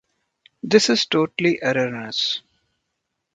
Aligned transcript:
That 0.63 0.89
is 0.89 1.05
totally 1.05 1.59
erroneous. 1.61 2.41